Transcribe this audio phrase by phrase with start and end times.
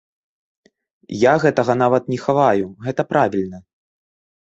[1.31, 3.65] Я гэтага нават не хаваю, гэта правільна.